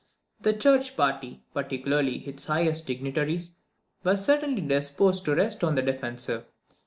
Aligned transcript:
The 0.39 0.53
church 0.53 0.97
party, 0.97 1.43
particularly 1.53 2.27
its 2.27 2.45
highest 2.45 2.87
dignitaries, 2.87 3.51
were 4.03 4.17
certainly 4.17 4.63
disposed 4.63 5.25
to 5.25 5.35
rest 5.35 5.63
on 5.63 5.75
the 5.75 5.83
defensive. 5.83 6.43